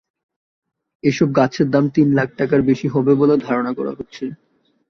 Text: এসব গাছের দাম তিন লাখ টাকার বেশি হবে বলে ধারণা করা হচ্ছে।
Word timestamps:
এসব 1.03 1.27
গাছের 1.37 1.67
দাম 1.69 1.85
তিন 1.95 2.07
লাখ 2.17 2.29
টাকার 2.39 2.61
বেশি 2.69 2.87
হবে 2.93 3.11
বলে 3.15 3.35
ধারণা 3.45 3.71
করা 3.77 3.91
হচ্ছে। 3.97 4.25